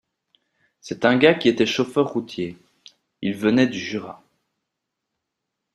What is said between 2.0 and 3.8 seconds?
routier. Il venait du